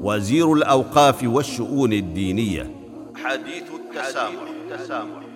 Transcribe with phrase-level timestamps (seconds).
[0.00, 2.70] وزير الأوقاف والشؤون الدينية.
[3.14, 4.42] حديث التسامح,
[4.72, 5.26] التسامح.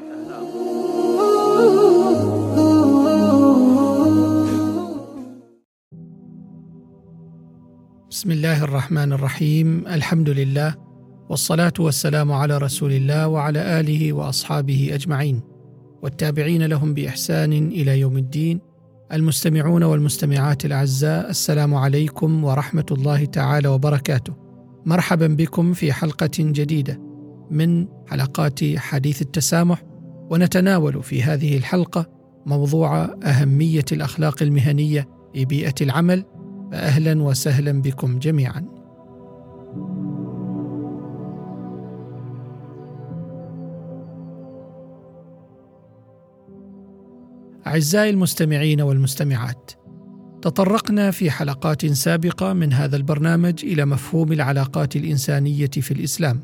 [8.10, 9.86] بسم الله الرحمن الرحيم.
[9.86, 10.74] الحمد لله
[11.30, 15.40] والصلاة والسلام على رسول الله وعلى آله وأصحابه أجمعين.
[16.02, 18.60] والتابعين لهم بإحسان إلى يوم الدين.
[19.12, 24.49] المستمعون والمستمعات الأعزاء السلام عليكم ورحمة الله تعالى وبركاته.
[24.86, 27.00] مرحبا بكم في حلقة جديدة
[27.50, 29.82] من حلقات حديث التسامح
[30.30, 32.06] ونتناول في هذه الحلقة
[32.46, 36.24] موضوع أهمية الأخلاق المهنية في بيئة العمل.
[36.72, 38.64] فاهلا وسهلا بكم جميعا.
[47.66, 49.70] أعزائي المستمعين والمستمعات
[50.42, 56.40] تطرقنا في حلقات سابقة من هذا البرنامج إلى مفهوم العلاقات الإنسانية في الإسلام.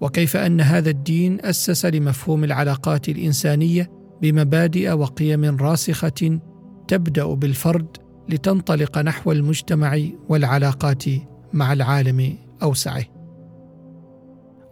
[0.00, 3.90] وكيف أن هذا الدين أسس لمفهوم العلاقات الإنسانية
[4.22, 6.40] بمبادئ وقيم راسخة
[6.88, 7.96] تبدأ بالفرد
[8.28, 11.04] لتنطلق نحو المجتمع والعلاقات
[11.52, 13.04] مع العالم أوسعه.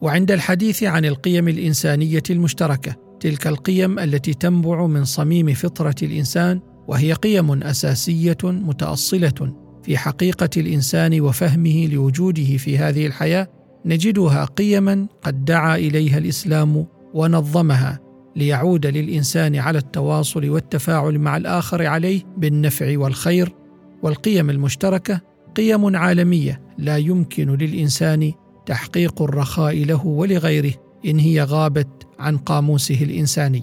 [0.01, 7.12] وعند الحديث عن القيم الإنسانية المشتركة تلك القيم التي تنبع من صميم فطرة الإنسان وهي
[7.12, 13.49] قيم أساسية متأصلة في حقيقة الإنسان وفهمه لوجوده في هذه الحياة
[13.84, 18.00] نجدها قيما قد دعا إليها الإسلام ونظمها
[18.37, 23.54] ليعود للإنسان على التواصل والتفاعل مع الآخر عليه بالنفع والخير.
[24.03, 25.21] والقيم المشتركة
[25.56, 28.32] قيم عالمية لا يمكن للإنسان
[28.66, 30.72] تحقيق الرخاء له ولغيره
[31.06, 33.62] إن هي غابت عن قاموسه الإنساني.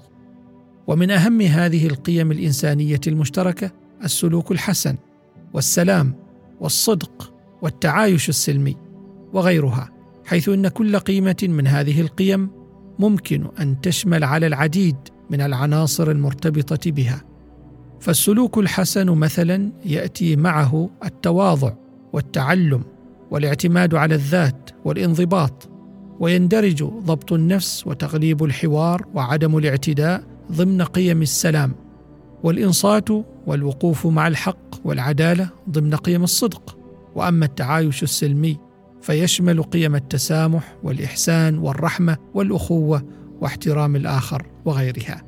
[0.87, 3.71] ومن أهم هذه القيم الإنسانية المشتركة
[4.03, 4.95] السلوك الحسن
[5.53, 6.13] والسلام
[6.59, 8.75] والصدق والتعايش السلمي
[9.33, 9.89] وغيرها
[10.25, 12.49] حيث إن كل قيمة من هذه القيم
[12.99, 14.95] ممكن أن تشمل على العديد
[15.29, 17.23] من العناصر المرتبطة بها.
[17.99, 21.73] فالسلوك الحسن مثلا يأتي معه التواضع
[22.13, 22.83] والتعلم
[23.31, 25.69] والاعتماد على الذات والانضباط
[26.19, 31.75] ويندرج ضبط النفس وتغليب الحوار وعدم الاعتداء ضمن قيم السلام
[32.43, 33.09] والإنصات
[33.47, 36.77] والوقوف مع الحق والعدالة ضمن قيم الصدق.
[37.15, 38.57] وأما التعايش السلمي
[39.01, 43.05] فيشمل قيم التسامح والإحسان والرحمة والأخوة
[43.41, 45.23] واحترام الآخر وغيرها.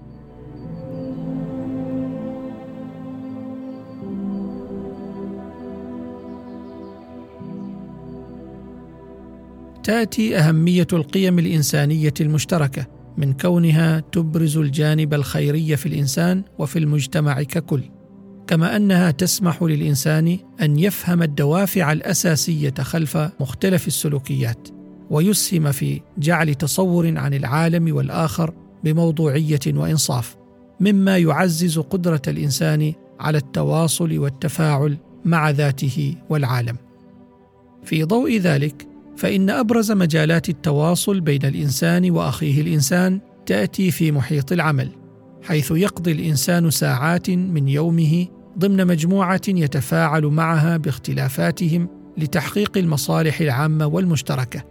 [9.84, 17.84] تأتي أهمية القيم الإنسانية المشتركة من كونها تبرز الجانب الخيري في الإنسان وفي المجتمع ككل
[18.48, 24.68] كما أنها تسمح للإنسان أن يفهم الدوافع الأساسية خلف مختلف السلوكيات
[25.10, 30.36] ويسهم في جعل تصور عن العالم والآخر بموضوعية وإنصاف
[30.80, 36.78] مما يعزز قدرة الإنسان على التواصل والتفاعل مع ذاته والعالم.
[37.84, 38.87] في ضوء ذلك
[39.18, 44.90] فإن أبرز مجالات التواصل بين الإنسان وأخيه الإنسان تأتي في محيط العمل
[45.44, 54.64] حيث يقضي الإنسان ساعات من يومه ضمن مجموعة يتفاعل معها باختلافاتهم لتحقيق المصالح العامة والمشتركة.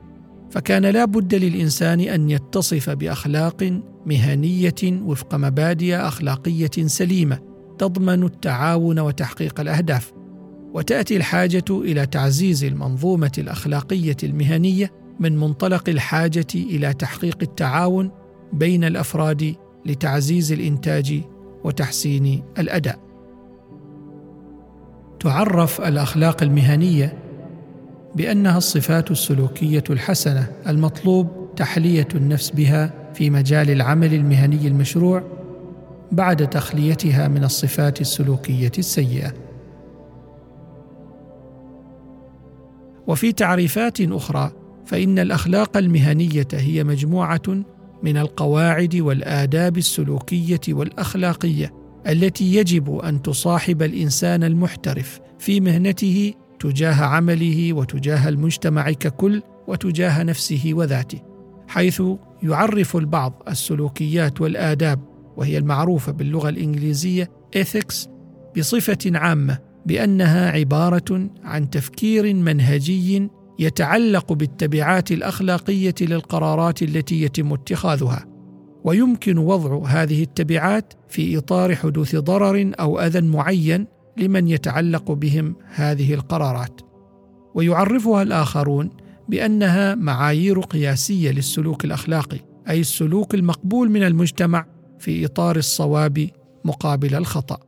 [0.51, 7.39] فكان لا بد للإنسان أن يتصف بأخلاق مهنية وفق مبادئ أخلاقية سليمة
[7.79, 10.13] تضمن التعاون وتحقيق الأهداف.
[10.77, 18.11] وتأتي الحاجة إلى تعزيز المنظومة الأخلاقية المهنية من منطلق الحاجة إلى تحقيق التعاون
[18.53, 19.55] بين الأفراد
[19.87, 21.21] لتعزيز الإنتاج
[21.65, 22.99] وتحسين الأداء.
[25.21, 27.19] تعرف الأخلاق المهنية
[28.15, 35.23] بأنها الصفات السلوكية الحسنة المطلوب تحلية النفس بها في مجال العمل المهني المشروع
[36.13, 39.46] بعد تخليتها من الصفات السلوكية السيئة.
[43.07, 44.53] وفي تعريفات أخرى
[44.87, 47.65] فإن الأخلاق المهنية هي مجموعة
[48.03, 51.73] من القواعد والآداب السلوكية والأخلاقية
[52.09, 60.71] التي يجب أن تصاحب الإنسان المحترف في مهنته تجاه عمله وتجاه المجتمع ككل وتجاه نفسه
[60.73, 61.21] وذاته
[61.69, 62.03] حيث
[62.43, 65.01] يعرف البعض السلوكيات والآداب
[65.37, 68.09] وهي المعروفة باللغة الإنجليزية ethics
[68.59, 73.29] بصفة عامة بأنها عبارة عن تفكير منهجي
[73.59, 78.27] يتعلق بالتبعات الأخلاقية للقرارات التي يتم اتخاذها.
[78.85, 83.87] ويمكن وضع هذه التبعات في إطار حدوث ضرر أو أذى معين
[84.17, 86.81] لمن يتعلق بهم هذه القرارات.
[87.55, 88.91] ويعرفها الآخرون
[89.29, 94.67] بأنها معايير قياسية للسلوك الأخلاقي أي السلوك المقبول من المجتمع
[94.99, 96.29] في إطار الصواب
[96.65, 97.66] مقابل الخطأ.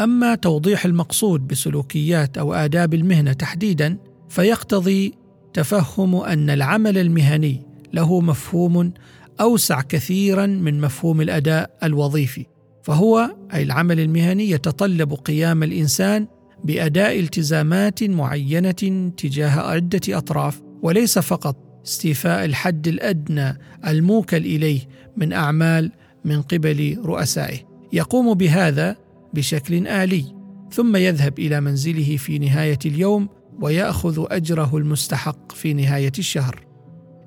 [0.00, 3.96] أما توضيح المقصود بسلوكيات أو آداب المهنة تحديدا
[4.28, 5.14] فيقتضي
[5.54, 7.62] تفهم أن العمل المهني
[7.92, 8.92] له مفهوم
[9.40, 12.46] أوسع كثيرا من مفهوم الأداء الوظيفي
[12.82, 16.26] فهو أي العمل المهني يتطلب قيام الإنسان
[16.64, 21.56] بأداء التزامات معينة تجاه عدة أطراف وليس فقط
[21.86, 24.80] استيفاء الحد الأدنى الموكل إليه
[25.16, 25.92] من أعمال
[26.24, 27.58] من قبل رؤسائه.
[27.92, 28.96] يقوم بهذا
[29.34, 30.24] بشكل آلي
[30.72, 33.28] ثم يذهب إلى منزله في نهاية اليوم
[33.60, 36.66] ويأخذ أجره المستحق في نهاية الشهر.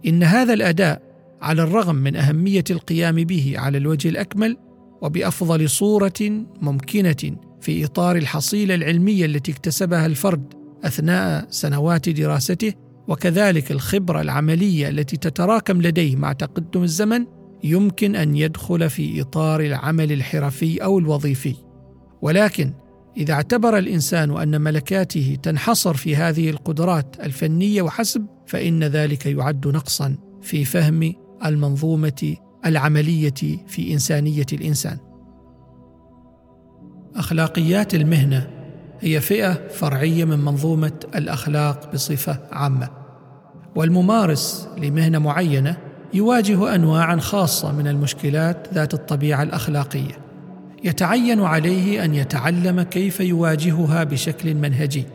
[0.07, 1.01] إن هذا الأداء
[1.41, 4.57] على الرغم من أهمية القيام به على الوجه الأكمل
[5.01, 10.53] وبأفضل صورة ممكنة في إطار الحصيلة العلمية التي اكتسبها الفرد
[10.83, 12.73] أثناء سنوات دراسته
[13.07, 17.25] وكذلك الخبرة العملية التي تتراكم لديه مع تقدم الزمن
[17.63, 21.55] يمكن أن يدخل في إطار العمل الحرفي أو الوظيفي.
[22.21, 22.73] ولكن
[23.17, 30.17] إذا اعتبر الإنسان أن ملكاته تنحصر في هذه القدرات الفنية وحسب فإن ذلك يعد نقصا
[30.41, 31.13] في فهم
[31.45, 32.35] المنظومة
[32.65, 34.97] العملية في إنسانية الإنسان.
[37.15, 38.47] أخلاقيات المهنة
[38.99, 42.89] هي فئة فرعية من منظومة الأخلاق بصفة عامة.
[43.75, 45.77] والممارس لمهنة معينة
[46.13, 50.30] يواجه أنواعا خاصة من المشكلات ذات الطبيعة الأخلاقية.
[50.83, 55.05] يتعين عليه أن يتعلم كيف يواجهها بشكل منهجي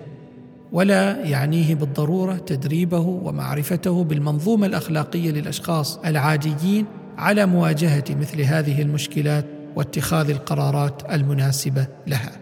[0.73, 6.87] ولا يعنيه بالضرورة تدريبه ومعرفته بالمنظومة الأخلاقية للأشخاص العاديين
[7.19, 9.47] على مواجهة مثل هذه المشكلات
[9.77, 12.41] واتخاذ القرارات المناسبة لها.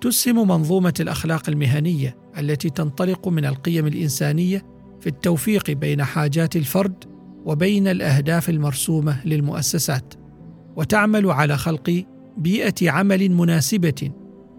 [0.00, 4.64] تسهم منظومة الأخلاق المهنية التي تنطلق من القيم الإنسانية
[5.00, 7.04] في التوفيق بين حاجات الفرد
[7.44, 10.17] وبين الأهداف المرسومة للمؤسسات.
[10.78, 12.04] وتعمل على خلق
[12.36, 14.10] بيئة عمل مناسبة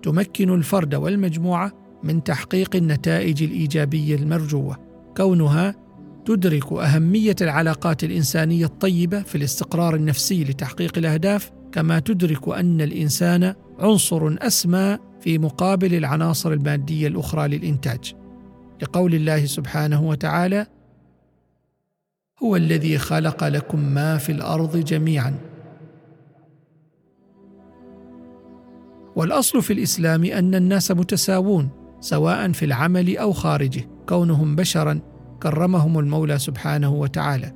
[0.03, 1.71] تمكن الفرد والمجموعة
[2.03, 4.77] من تحقيق النتائج الإيجابية المرجوة.
[5.17, 5.75] كونها
[6.25, 14.35] تدرك أهمية العلاقات الإنسانية الطيبة في الاستقرار النفسي لتحقيق الأهداف كما تدرك أن الإنسان عنصر
[14.41, 18.13] أسمى في مقابل العناصر المادية الأخرى للإنتاج.
[18.81, 20.65] لقول الله سبحانه وتعالى
[22.43, 25.49] هو الذي خلق لكم ما في الأرض جميعا
[29.19, 31.69] والأصل في الإسلام أن الناس متساوون
[31.99, 34.99] سواء في العمل أو خارجه كونهم بشرا
[35.43, 37.53] كرمهم المولى سبحانه وتعالى.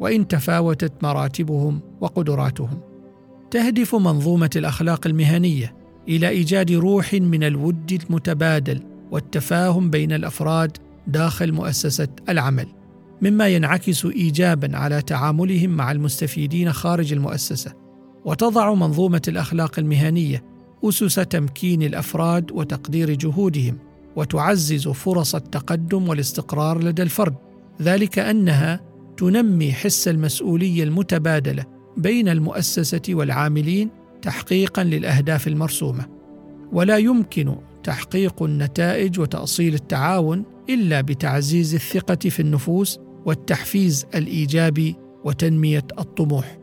[0.00, 2.80] وإن تفاوتت مراتبهم وقدراتهم.
[3.50, 5.74] تهدف منظومة الأخلاق المهنية
[6.08, 12.66] إلى إيجاد روح من الود المتبادل والتفاهم بين الأفراد داخل مؤسسة العمل
[13.22, 17.72] مما ينعكس ايجابا على تعاملهم مع المستفيدين خارج المؤسسة.
[18.24, 20.53] وتضع منظومة الأخلاق المهنية
[20.88, 23.78] أسس تمكين الأفراد وتقدير جهودهم
[24.16, 27.34] وتعزز فرص التقدم والاستقرار لدى الفرد.
[27.82, 28.80] ذلك أنها
[29.16, 31.64] تنمي حس المسؤولية المتبادلة
[31.96, 33.90] بين المؤسسة والعاملين
[34.22, 36.06] تحقيقا للأهداف المرسومة.
[36.72, 46.58] ولا يمكن تحقيق النتائج وتأصيل التعاون إلا بتعزيز الثقة في النفوس والتحفيز الإيجابي وتنمية الطموح.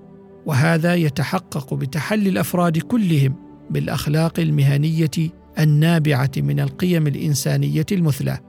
[0.46, 5.12] وهذا يتحقق بتحلي الأفراد كلهم بالأخلاق المهنية
[5.60, 8.40] النابعة من القيم الإنسانية المثلى.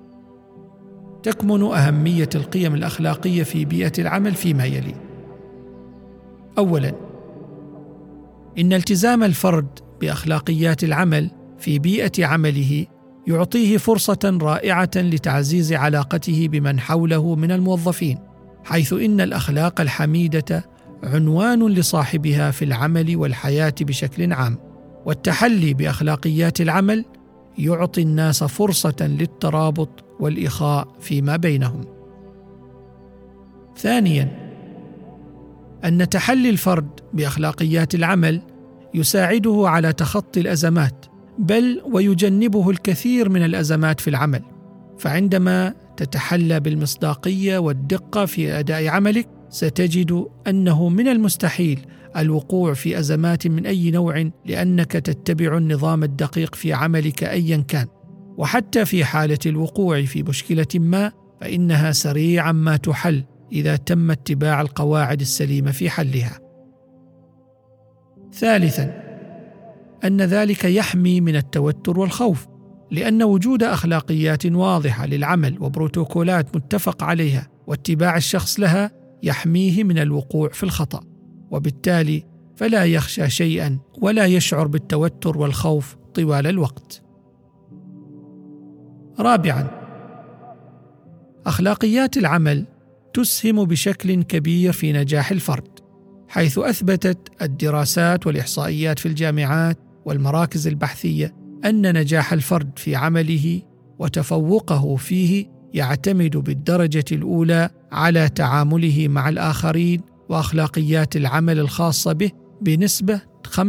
[1.22, 4.94] تكمن أهمية القيم الأخلاقية في بيئة العمل فيما يلي.
[6.58, 6.94] اولا
[8.58, 12.86] إن التزام الفرد بأخلاقيات العمل في بيئة عمله
[13.26, 18.18] يعطيه فرصة رائعة لتعزيز علاقته بمن حوله من الموظفين
[18.64, 20.64] حيث إن الأخلاق الحميدة
[21.04, 24.71] عنوان لصاحبها في العمل والحياة بشكل عام.
[25.06, 27.04] والتحلي بأخلاقيات العمل
[27.58, 31.84] يعطي الناس فرصة للترابط والإخاء فيما بينهم.
[33.76, 34.52] ثانيا
[35.84, 38.42] أن تحلي الفرد بأخلاقيات العمل
[38.94, 41.06] يساعده على تخطي الأزمات
[41.38, 44.42] بل ويجنبه الكثير من الأزمات في العمل.
[44.98, 51.80] فعندما تتحلى بالمصداقية والدقة في أداء عملك ستجد أنه من المستحيل
[52.16, 57.86] الوقوع في أزمات من أي نوع لأنك تتبع النظام الدقيق في عملك ايا كان.
[58.36, 65.20] وحتى في حالة الوقوع في مشكلة ما فإنها سريعا ما تحل إذا تم اتباع القواعد
[65.20, 66.40] السليمة في حلها.
[68.32, 69.02] ثالثا
[70.04, 72.46] أن ذلك يحمي من التوتر والخوف
[72.90, 78.90] لأن وجود أخلاقيات واضحة للعمل وبروتوكولات متفق عليها واتباع الشخص لها
[79.22, 81.11] يحميه من الوقوع في الخطأ.
[81.52, 82.24] وبالتالي
[82.56, 87.02] فلا يخشى شيئا ولا يشعر بالتوتر والخوف طوال الوقت.
[89.18, 89.70] رابعا
[91.46, 92.66] أخلاقيات العمل
[93.14, 95.78] تسهم بشكل كبير في نجاح الفرد
[96.28, 103.62] حيث أثبتت الدراسات والإحصائيات في الجامعات والمراكز البحثية أن نجاح الفرد في عمله
[103.98, 110.00] وتفوقه فيه يعتمد بالدرجة الأولى على تعامله مع الآخرين
[110.32, 113.20] وأخلاقيات العمل الخاصة به بنسبة
[113.56, 113.60] 85%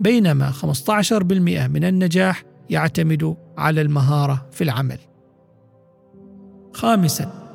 [0.00, 1.22] بينما 15%
[1.68, 4.98] من النجاح يعتمد على المهارة في العمل.
[6.72, 7.48] خامسا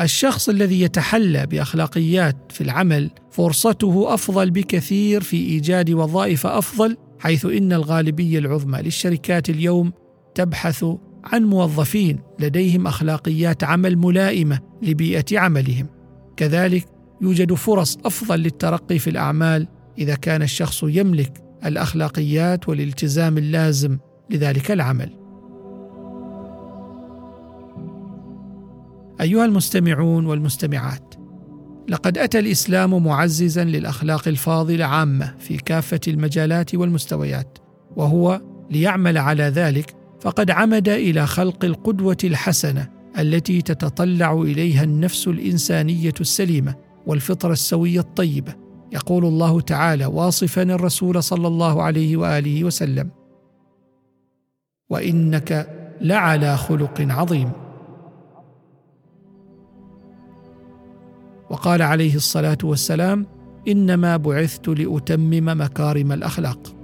[0.00, 7.72] الشخص الذي يتحلى بأخلاقيات في العمل فرصته أفضل بكثير في إيجاد وظائف أفضل حيث إن
[7.72, 9.92] الغالبية العظمى للشركات اليوم
[10.34, 10.84] تبحث
[11.24, 15.97] عن موظفين لديهم أخلاقيات عمل ملائمة لبيئة عملهم
[16.38, 16.86] كذلك
[17.20, 19.68] يوجد فرص أفضل للترقي في الأعمال
[19.98, 23.98] إذا كان الشخص يملك الأخلاقيات والالتزام اللازم
[24.30, 25.10] لذلك العمل.
[29.20, 31.14] أيها المستمعون والمستمعات
[31.88, 37.58] لقد أتى الإسلام معززا للأخلاق الفاضلة عامة في كافة المجالات والمستويات
[37.96, 38.40] وهو
[38.70, 46.74] ليعمل على ذلك فقد عمد إلى خلق القدوة الحسنة التي تتطلع إليها النفس الإنسانية السليمة
[47.06, 48.54] والفطرة السوية الطيبة
[48.92, 53.10] يقول الله تعالى واصفا الرسول صلى الله عليه وآله وسلم.
[54.90, 55.68] وإنك
[56.00, 57.50] لعلى خلق عظيم.
[61.50, 63.26] وقال عليه الصلاة والسلام
[63.68, 66.74] إنما بعثت لأتمم مكارم الأخلاق.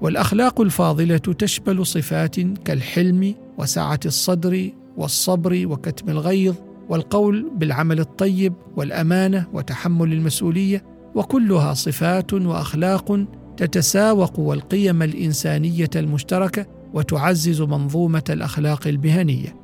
[0.00, 4.70] والأخلاق الفاضلة تشمل صفات كالحلم وسعة الصدر
[5.00, 6.54] والصبر وكتم الغيظ
[6.88, 13.24] والقول بالعمل الطيب والأمانة وتحمل المسؤولية وكلها صفات وأخلاق
[13.56, 19.56] تتساوق والقيم الإنسانية المشتركة وتعزز منظومة الأخلاق المهنيه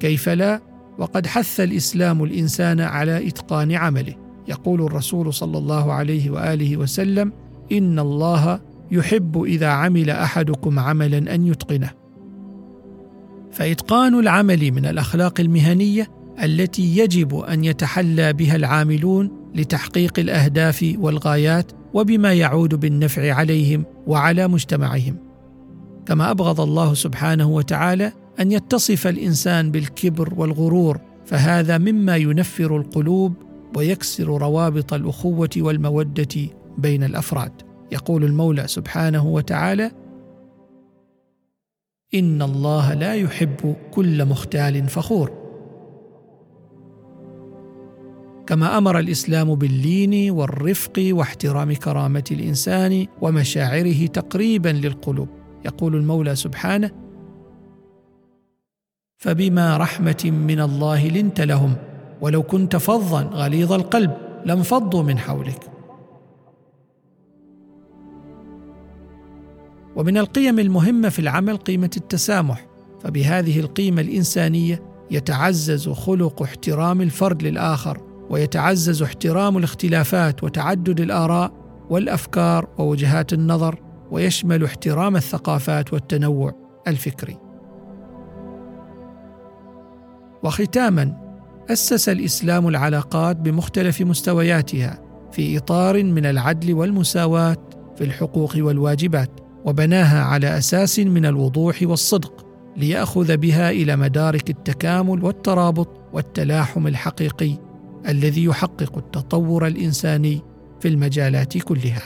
[0.00, 0.60] كيف لا؟
[0.98, 4.14] وقد حث الإسلام الإنسان على إتقان عمله.
[4.48, 7.32] يقول الرسول صلى الله عليه وآله وسلم
[7.72, 8.60] إن الله
[8.90, 11.90] يحب إذا عمل أحدكم عملا أن يتقنه.
[13.54, 16.10] فإتقان العمل من الأخلاق المهنية
[16.42, 25.16] التي يجب أن يتحلى بها العاملون لتحقيق الأهداف والغايات وبما يعود بالنفع عليهم وعلى مجتمعهم.
[26.06, 33.34] كما أبغض الله سبحانه وتعالى أن يتصف الإنسان بالكبر والغرور فهذا مما ينفر القلوب
[33.76, 37.52] ويكسر روابط الأخوة والمودة بين الأفراد.
[37.92, 39.90] يقول المولى سبحانه وتعالى
[42.14, 45.30] إن الله لا يحب كل مختال فخور.
[48.46, 55.28] كما أمر الإسلام باللين والرفق واحترام كرامة الإنسان ومشاعره تقريبا للقلوب.
[55.64, 56.90] يقول المولى سبحانه
[59.18, 61.76] فبما رحمة من الله لنت لهم
[62.20, 64.10] ولو كنت فظا غليظ القلب
[64.44, 65.73] لانفضوا من حولك.
[69.96, 72.66] ومن القيم المهمة في العمل قيمة التسامح
[73.00, 81.52] فبهذه القيمة الإنسانية يتعزز خلق احترام الفرد للآخر ويتعزز احترام الاختلافات وتعدد الآراء
[81.90, 86.52] والأفكار ووجهات النظر ويشمل احترام الثقافات والتنوع
[86.88, 87.38] الفكري.
[90.42, 91.16] وختاما
[91.70, 97.56] أسس الإسلام العلاقات بمختلف مستوياتها في إطار من العدل والمساواة
[97.96, 99.43] في الحقوق والواجبات.
[99.64, 107.58] وبناها على أساس من الوضوح والصدق ليأخذ بها إلى مدارك التكامل والترابط والتلاحم الحقيقي
[108.08, 110.42] الذي يحقق التطور الإنساني
[110.80, 112.02] في المجالات كلها.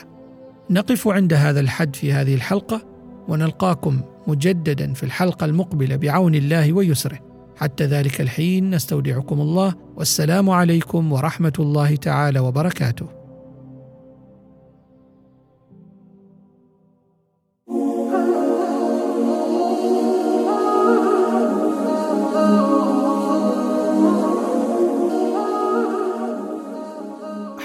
[0.70, 2.82] نقف عند هذا الحد في هذه الحلقة
[3.28, 7.18] ونلقاكم مجددا في الحلقة المقبلة بعون الله ويسره.
[7.56, 13.17] حتى ذلك الحين نستودعكم الله والسلام عليكم ورحمة الله تعالى وبركاته.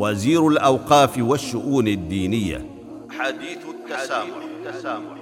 [0.00, 2.66] وزير الأوقاف والشؤون الدينية
[3.18, 5.16] حديث التسامح, التسامح.